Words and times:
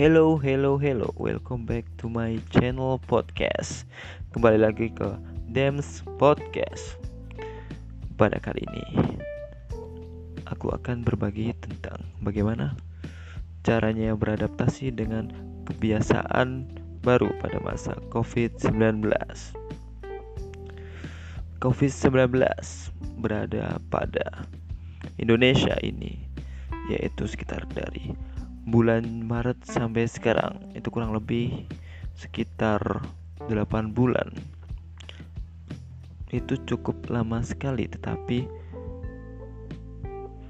Hello, 0.00 0.40
hello, 0.40 0.80
hello. 0.80 1.12
Welcome 1.20 1.68
back 1.68 1.84
to 2.00 2.08
my 2.08 2.40
channel 2.48 2.96
podcast. 3.04 3.84
Kembali 4.32 4.56
lagi 4.56 4.88
ke 4.88 5.04
Dems 5.52 6.00
Podcast. 6.16 6.96
Pada 8.16 8.40
kali 8.40 8.64
ini, 8.64 9.20
aku 10.48 10.72
akan 10.72 11.04
berbagi 11.04 11.52
tentang 11.60 12.00
bagaimana 12.24 12.72
caranya 13.60 14.16
beradaptasi 14.16 14.88
dengan 14.88 15.36
kebiasaan 15.68 16.64
baru 17.04 17.28
pada 17.44 17.60
masa 17.60 17.92
COVID-19. 18.08 19.04
COVID-19 21.60 22.40
berada 23.20 23.76
pada 23.92 24.48
Indonesia 25.20 25.76
ini, 25.84 26.16
yaitu 26.88 27.28
sekitar 27.28 27.68
dari 27.76 28.16
bulan 28.68 29.24
Maret 29.24 29.64
sampai 29.64 30.04
sekarang 30.04 30.60
itu 30.76 30.92
kurang 30.92 31.16
lebih 31.16 31.64
sekitar 32.12 32.80
8 33.48 33.96
bulan. 33.96 34.28
Itu 36.30 36.60
cukup 36.68 37.08
lama 37.08 37.40
sekali 37.40 37.88
tetapi 37.88 38.44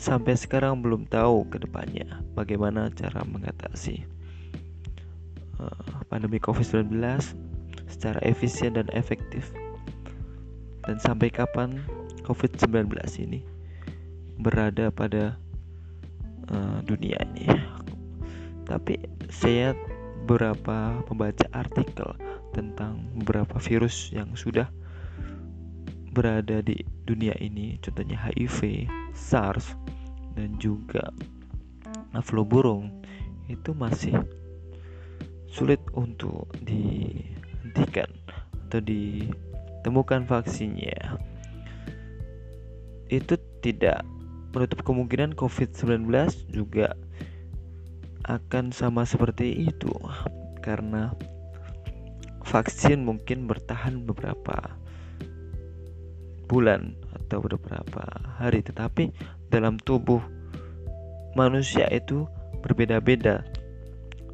sampai 0.00 0.34
sekarang 0.34 0.80
belum 0.80 1.06
tahu 1.12 1.46
ke 1.52 1.60
depannya 1.60 2.24
bagaimana 2.32 2.88
cara 2.96 3.20
mengatasi 3.22 4.02
uh, 5.60 6.04
pandemi 6.08 6.40
COVID-19 6.40 6.98
secara 7.86 8.18
efisien 8.26 8.74
dan 8.74 8.88
efektif. 8.96 9.52
Dan 10.88 10.96
sampai 10.98 11.28
kapan 11.28 11.84
COVID-19 12.24 12.90
ini 13.22 13.44
berada 14.40 14.88
pada 14.88 15.36
uh, 16.48 16.80
dunia 16.88 17.20
ini 17.36 17.69
tapi 18.70 19.02
saya 19.26 19.74
beberapa 20.22 21.02
membaca 21.10 21.50
artikel 21.50 22.14
tentang 22.54 23.10
beberapa 23.18 23.58
virus 23.58 24.14
yang 24.14 24.38
sudah 24.38 24.70
berada 26.14 26.62
di 26.62 26.78
dunia 27.02 27.34
ini 27.42 27.82
contohnya 27.82 28.14
HIV, 28.30 28.86
SARS 29.10 29.74
dan 30.38 30.54
juga 30.62 31.10
flu 32.22 32.46
burung 32.46 33.02
itu 33.50 33.74
masih 33.74 34.14
sulit 35.50 35.82
untuk 35.98 36.46
dihentikan 36.62 38.06
atau 38.70 38.78
ditemukan 38.78 40.30
vaksinnya. 40.30 41.18
Itu 43.10 43.34
tidak 43.66 44.06
menutup 44.54 44.86
kemungkinan 44.86 45.34
COVID-19 45.34 46.06
juga 46.54 46.94
akan 48.28 48.74
sama 48.74 49.06
seperti 49.08 49.68
itu 49.70 49.92
karena 50.60 51.14
vaksin 52.44 53.04
mungkin 53.06 53.48
bertahan 53.48 54.04
beberapa 54.04 54.76
bulan 56.50 56.98
atau 57.14 57.38
beberapa 57.40 58.04
hari 58.36 58.60
tetapi 58.66 59.14
dalam 59.54 59.78
tubuh 59.78 60.18
manusia 61.38 61.86
itu 61.94 62.26
berbeda-beda 62.60 63.46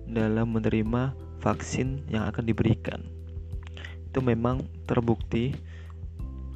dalam 0.09 0.57
menerima 0.57 1.13
vaksin 1.45 2.09
yang 2.09 2.25
akan 2.31 2.49
diberikan. 2.49 3.05
Itu 4.09 4.25
memang 4.25 4.65
terbukti 4.89 5.53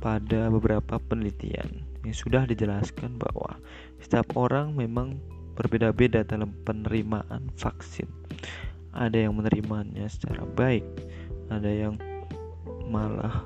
pada 0.01 0.49
beberapa 0.49 0.97
penelitian 0.97 1.85
yang 2.01 2.17
sudah 2.17 2.49
dijelaskan 2.49 3.21
bahwa 3.21 3.61
setiap 4.01 4.33
orang 4.33 4.73
memang 4.73 5.21
berbeda-beda 5.61 6.25
dalam 6.25 6.57
penerimaan 6.65 7.53
vaksin. 7.61 8.09
Ada 8.97 9.29
yang 9.29 9.37
menerimanya 9.37 10.09
secara 10.09 10.49
baik, 10.49 10.89
ada 11.53 11.69
yang 11.69 12.01
malah 12.89 13.45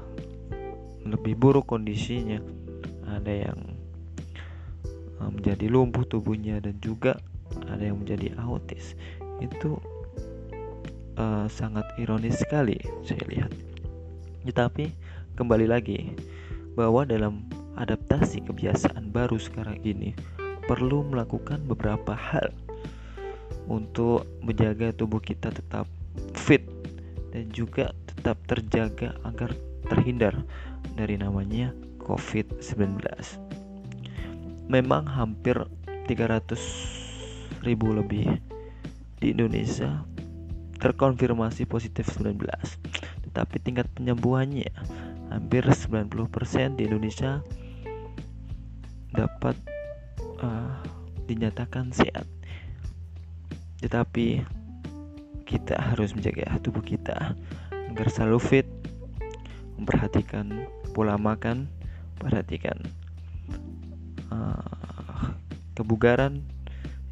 lebih 1.03 1.34
buruk 1.34 1.66
kondisinya, 1.66 2.39
ada 3.11 3.50
yang 3.50 3.59
eh, 5.19 5.31
menjadi 5.34 5.66
lumpuh 5.66 6.06
tubuhnya 6.06 6.62
dan 6.62 6.78
juga 6.78 7.19
ada 7.66 7.83
yang 7.83 7.99
menjadi 7.99 8.39
autis. 8.39 8.94
Itu 9.43 9.83
uh, 11.19 11.47
sangat 11.50 11.84
ironis 11.99 12.41
sekali 12.41 12.78
saya 13.03 13.22
lihat. 13.28 13.53
Tetapi 14.47 14.91
kembali 15.34 15.66
lagi 15.69 16.15
bahwa 16.78 17.03
dalam 17.05 17.47
adaptasi 17.75 18.47
kebiasaan 18.47 19.10
baru 19.10 19.39
sekarang 19.39 19.83
ini 19.83 20.15
perlu 20.65 21.05
melakukan 21.07 21.61
beberapa 21.69 22.17
hal 22.17 22.53
untuk 23.69 24.29
menjaga 24.45 24.93
tubuh 24.93 25.21
kita 25.21 25.53
tetap 25.53 25.89
fit 26.37 26.65
dan 27.33 27.49
juga 27.51 27.91
tetap 28.07 28.37
terjaga 28.47 29.17
agar 29.25 29.51
terhindar 29.89 30.37
dari 30.95 31.17
namanya 31.19 31.73
COVID-19. 32.05 33.01
Memang 34.69 35.05
hampir 35.09 35.57
300 36.09 37.65
ribu 37.65 37.93
lebih 37.97 38.29
di 39.21 39.33
Indonesia 39.33 40.05
terkonfirmasi 40.81 41.65
positif 41.65 42.13
19 42.13 42.45
tetapi 43.31 43.57
tingkat 43.65 43.89
penyembuhannya 43.97 44.69
hampir 45.33 45.65
90% 45.65 46.77
di 46.77 46.87
Indonesia 46.87 47.41
dapat 49.17 49.57
uh, 50.44 50.77
dinyatakan 51.25 51.91
sehat. 51.91 52.28
Tetapi 53.81 54.44
kita 55.44 55.77
harus 55.77 56.12
menjaga 56.12 56.56
tubuh 56.60 56.84
kita 56.84 57.37
agar 57.71 58.06
selalu 58.12 58.38
fit, 58.41 58.69
memperhatikan 59.81 60.69
pola 60.93 61.16
makan, 61.16 61.69
perhatikan 62.21 62.77
uh, 64.33 65.33
kebugaran 65.77 66.44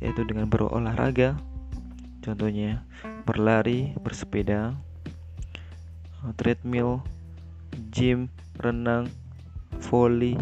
yaitu 0.03 0.27
dengan 0.27 0.51
berolahraga, 0.51 1.39
contohnya 2.27 2.83
berlari, 3.23 3.95
bersepeda, 4.03 4.75
uh, 6.25 6.33
treadmill, 6.35 7.05
gym, 7.95 8.27
renang, 8.59 9.07
volley, 9.87 10.35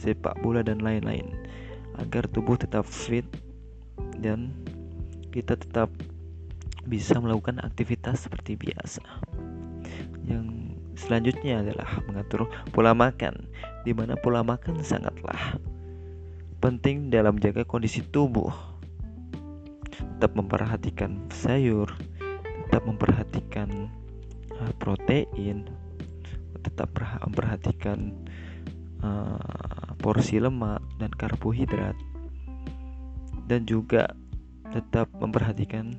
sepak 0.00 0.40
bola 0.40 0.64
dan 0.64 0.80
lain-lain 0.80 1.45
agar 2.00 2.28
tubuh 2.28 2.56
tetap 2.60 2.84
fit 2.84 3.24
dan 4.20 4.52
kita 5.32 5.56
tetap 5.56 5.92
bisa 6.86 7.18
melakukan 7.18 7.60
aktivitas 7.60 8.24
seperti 8.24 8.56
biasa. 8.56 9.02
Yang 10.24 10.76
selanjutnya 10.96 11.60
adalah 11.60 11.90
mengatur 12.06 12.48
pola 12.72 12.94
makan, 12.94 13.46
di 13.84 13.92
mana 13.92 14.14
pola 14.16 14.40
makan 14.46 14.80
sangatlah 14.80 15.58
penting 16.62 17.12
dalam 17.12 17.36
menjaga 17.36 17.66
kondisi 17.68 18.00
tubuh. 18.00 18.50
Tetap 20.16 20.32
memperhatikan 20.32 21.28
sayur, 21.28 21.92
tetap 22.66 22.88
memperhatikan 22.88 23.92
uh, 24.56 24.72
protein, 24.80 25.68
tetap 26.64 26.88
memperhatikan 27.22 28.16
uh, 29.04 29.92
porsi 30.00 30.40
lemak 30.40 30.80
dan 30.96 31.12
karbohidrat. 31.14 31.96
Dan 33.46 33.62
juga 33.64 34.10
tetap 34.74 35.06
memperhatikan 35.22 35.94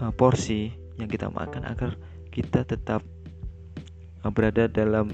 uh, 0.00 0.12
porsi 0.14 0.72
yang 0.96 1.08
kita 1.10 1.28
makan 1.28 1.68
agar 1.68 1.92
kita 2.32 2.64
tetap 2.64 3.04
uh, 4.24 4.32
berada 4.32 4.68
dalam 4.68 5.12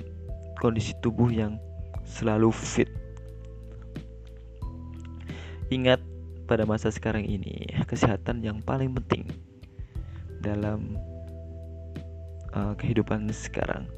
kondisi 0.62 0.94
tubuh 1.02 1.30
yang 1.30 1.58
selalu 2.06 2.54
fit. 2.54 2.90
Ingat 5.72 5.98
pada 6.46 6.68
masa 6.68 6.92
sekarang 6.92 7.24
ini 7.24 7.64
kesehatan 7.88 8.44
yang 8.44 8.60
paling 8.60 8.92
penting 8.92 9.24
dalam 10.44 11.00
uh, 12.52 12.76
kehidupan 12.76 13.26
sekarang. 13.32 13.88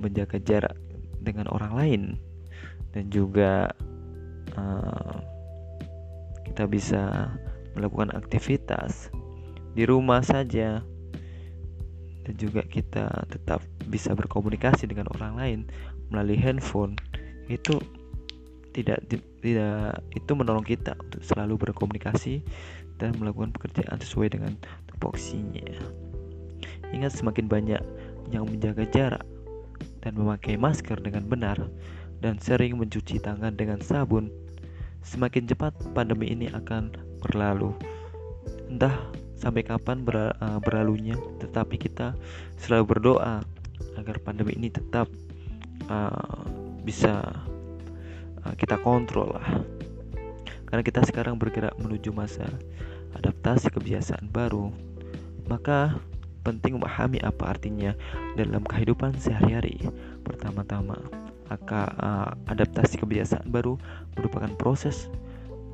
Menjaga 0.00 0.40
jarak 0.40 0.89
dengan 1.22 1.46
orang 1.52 1.72
lain. 1.76 2.02
Dan 2.90 3.06
juga 3.12 3.70
uh, 4.58 5.16
kita 6.50 6.66
bisa 6.66 7.30
melakukan 7.78 8.10
aktivitas 8.16 9.12
di 9.78 9.86
rumah 9.86 10.24
saja. 10.24 10.82
Dan 12.26 12.34
juga 12.36 12.66
kita 12.66 13.08
tetap 13.30 13.64
bisa 13.88 14.12
berkomunikasi 14.12 14.90
dengan 14.90 15.08
orang 15.16 15.34
lain 15.38 15.60
melalui 16.10 16.36
handphone. 16.36 16.98
Itu 17.46 17.80
tidak 18.70 19.02
tidak 19.42 19.98
itu 20.14 20.30
menolong 20.30 20.62
kita 20.62 20.94
untuk 20.94 21.22
selalu 21.26 21.58
berkomunikasi 21.58 22.44
dan 23.02 23.16
melakukan 23.18 23.50
pekerjaan 23.56 23.98
sesuai 23.98 24.36
dengan 24.36 24.52
tupoksinya. 24.92 25.64
Ingat 26.90 27.18
semakin 27.18 27.46
banyak 27.48 27.82
yang 28.30 28.46
menjaga 28.46 28.84
jarak 28.90 29.24
dan 30.00 30.16
memakai 30.16 30.56
masker 30.56 31.00
dengan 31.00 31.24
benar 31.28 31.56
dan 32.20 32.36
sering 32.40 32.76
mencuci 32.76 33.20
tangan 33.20 33.56
dengan 33.56 33.80
sabun, 33.80 34.28
semakin 35.00 35.48
cepat 35.48 35.72
pandemi 35.96 36.32
ini 36.32 36.48
akan 36.52 36.92
berlalu. 37.24 37.72
entah 38.70 38.94
sampai 39.40 39.64
kapan 39.64 40.04
uh, 40.04 40.60
berlalunya 40.60 41.16
tetapi 41.40 41.80
kita 41.80 42.12
selalu 42.60 42.94
berdoa 42.94 43.40
agar 43.96 44.20
pandemi 44.20 44.52
ini 44.52 44.68
tetap 44.68 45.08
uh, 45.88 46.44
bisa 46.84 47.24
uh, 48.44 48.54
kita 48.60 48.76
kontrol 48.84 49.32
lah 49.32 49.64
karena 50.68 50.84
kita 50.84 51.00
sekarang 51.08 51.40
bergerak 51.40 51.72
menuju 51.80 52.12
masa 52.12 52.46
adaptasi 53.16 53.72
kebiasaan 53.72 54.28
baru 54.28 54.70
maka 55.48 55.96
penting 56.50 56.82
memahami 56.82 57.22
apa 57.22 57.54
artinya 57.54 57.94
dalam 58.34 58.66
kehidupan 58.66 59.14
sehari-hari 59.14 59.78
pertama-tama 60.26 60.98
adaptasi 62.46 63.02
kebiasaan 63.02 63.50
baru 63.50 63.74
merupakan 64.14 64.50
proses 64.54 65.10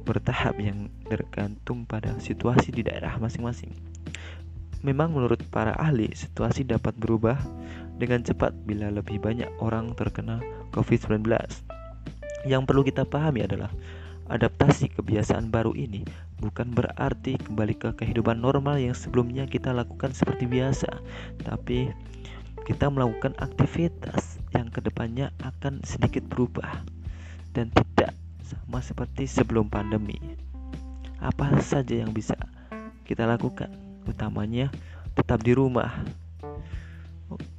bertahap 0.07 0.57
yang 0.63 0.89
tergantung 1.11 1.85
pada 1.85 2.15
situasi 2.23 2.71
di 2.71 2.87
daerah 2.87 3.19
masing-masing. 3.19 3.75
Memang 4.87 5.13
menurut 5.13 5.43
para 5.51 5.75
ahli, 5.75 6.15
situasi 6.15 6.63
dapat 6.63 6.95
berubah 6.95 7.35
dengan 7.99 8.23
cepat 8.23 8.55
bila 8.65 8.87
lebih 8.89 9.19
banyak 9.19 9.51
orang 9.59 9.93
terkena 9.99 10.39
COVID-19. 10.71 11.27
Yang 12.47 12.63
perlu 12.71 12.87
kita 12.87 13.03
pahami 13.03 13.43
adalah 13.43 13.69
adaptasi 14.27 14.91
kebiasaan 14.95 15.51
baru 15.51 15.75
ini 15.75 16.03
bukan 16.37 16.77
berarti 16.77 17.41
kembali 17.41 17.75
ke 17.81 17.89
kehidupan 17.97 18.45
normal 18.45 18.77
yang 18.77 18.93
sebelumnya 18.93 19.49
kita 19.49 19.73
lakukan 19.73 20.13
seperti 20.13 20.45
biasa, 20.45 20.89
tapi 21.41 21.89
kita 22.69 22.93
melakukan 22.93 23.33
aktivitas 23.41 24.43
yang 24.53 24.69
ke 24.69 24.85
depannya 24.85 25.33
akan 25.41 25.81
sedikit 25.87 26.27
berubah 26.29 26.85
dan 27.57 27.73
tidak 27.73 28.13
sama 28.45 28.85
seperti 28.85 29.25
sebelum 29.25 29.73
pandemi. 29.73 30.19
Apa 31.23 31.57
saja 31.65 32.05
yang 32.05 32.13
bisa 32.13 32.37
kita 33.09 33.25
lakukan? 33.25 33.73
Utamanya 34.07 34.69
tetap 35.17 35.41
di 35.43 35.57
rumah 35.57 35.91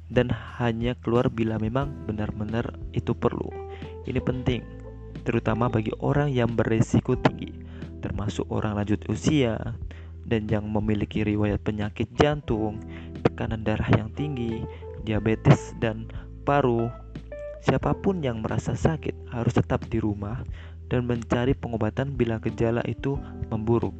dan 0.08 0.32
hanya 0.56 0.96
keluar 1.04 1.28
bila 1.28 1.60
memang 1.60 1.92
benar-benar 2.08 2.72
itu 2.96 3.12
perlu. 3.12 3.52
Ini 4.08 4.20
penting, 4.24 4.64
terutama 5.28 5.68
bagi 5.68 5.92
orang 6.00 6.32
yang 6.32 6.56
beresiko 6.56 7.12
tinggi, 7.20 7.52
termasuk 8.00 8.48
orang 8.48 8.80
lanjut 8.80 9.04
usia 9.12 9.60
dan 10.24 10.48
yang 10.48 10.64
memiliki 10.64 11.20
riwayat 11.20 11.60
penyakit 11.60 12.08
jantung, 12.16 12.80
tekanan 13.20 13.60
darah 13.60 13.92
yang 13.92 14.08
tinggi, 14.16 14.64
diabetes, 15.04 15.76
dan 15.84 16.08
paru. 16.48 16.88
Siapa 17.60 17.92
pun 18.00 18.24
yang 18.24 18.40
merasa 18.40 18.72
sakit 18.72 19.28
harus 19.28 19.52
tetap 19.52 19.84
di 19.92 20.00
rumah 20.00 20.40
dan 20.88 21.04
mencari 21.04 21.52
pengobatan 21.52 22.16
bila 22.16 22.40
gejala 22.40 22.80
itu 22.88 23.20
memburuk. 23.52 23.92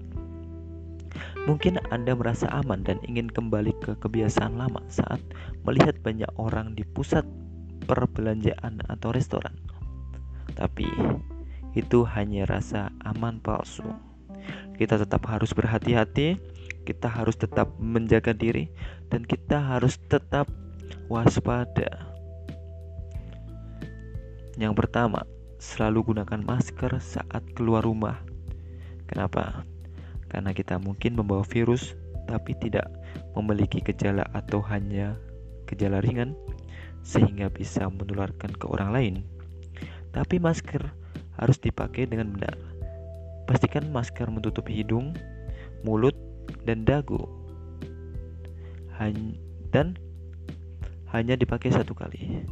Mungkin 1.45 1.77
Anda 1.93 2.17
merasa 2.17 2.49
aman 2.49 2.89
dan 2.89 3.05
ingin 3.05 3.29
kembali 3.29 3.77
ke 3.85 4.01
kebiasaan 4.01 4.57
lama 4.57 4.81
saat 4.89 5.21
melihat 5.69 6.01
banyak 6.01 6.29
orang 6.41 6.73
di 6.73 6.89
pusat 6.89 7.29
perbelanjaan 7.85 8.81
atau 8.89 9.13
restoran. 9.13 9.53
Tapi 10.55 10.89
itu 11.77 12.05
hanya 12.17 12.49
rasa 12.49 12.89
aman 13.05 13.43
palsu. 13.43 13.85
Kita 14.79 14.97
tetap 14.97 15.27
harus 15.27 15.51
berhati-hati, 15.53 16.39
kita 16.87 17.11
harus 17.11 17.35
tetap 17.35 17.69
menjaga 17.83 18.31
diri, 18.33 18.71
dan 19.11 19.27
kita 19.27 19.59
harus 19.59 19.99
tetap 20.07 20.47
waspada. 21.11 22.09
Yang 24.59 24.75
pertama, 24.75 25.23
selalu 25.59 26.15
gunakan 26.15 26.41
masker 26.43 26.99
saat 27.03 27.43
keluar 27.55 27.83
rumah. 27.83 28.23
Kenapa? 29.11 29.67
Karena 30.31 30.55
kita 30.55 30.79
mungkin 30.79 31.19
membawa 31.19 31.43
virus 31.43 31.97
tapi 32.29 32.53
tidak 32.61 32.87
memiliki 33.33 33.81
gejala 33.81 34.29
atau 34.37 34.61
hanya 34.69 35.17
gejala 35.65 36.05
ringan 36.05 36.37
sehingga 37.01 37.49
bisa 37.49 37.89
menularkan 37.89 38.53
ke 38.53 38.67
orang 38.69 38.91
lain. 38.93 39.15
Tapi 40.13 40.41
masker 40.41 40.83
harus 41.39 41.59
dipakai 41.63 42.09
dengan 42.11 42.35
benar. 42.35 42.57
Pastikan 43.49 43.89
masker 43.89 44.29
menutup 44.29 44.69
hidung, 44.69 45.17
mulut, 45.87 46.17
dan 46.65 46.85
dagu. 46.85 47.23
dan 49.71 49.95
hanya 51.15 51.39
dipakai 51.39 51.71
satu 51.71 51.95
kali. 51.95 52.43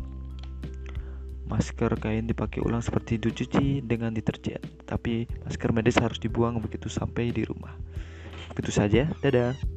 Masker 1.47 1.95
kain 1.99 2.27
dipakai 2.27 2.63
ulang 2.63 2.83
seperti 2.83 3.19
dicuci 3.19 3.83
dengan 3.83 4.11
deterjen, 4.15 4.63
tapi 4.87 5.27
masker 5.47 5.71
medis 5.71 5.99
harus 5.99 6.19
dibuang 6.19 6.59
begitu 6.59 6.91
sampai 6.91 7.31
di 7.31 7.47
rumah. 7.47 7.75
Begitu 8.55 8.71
saja, 8.75 9.11
dadah. 9.23 9.76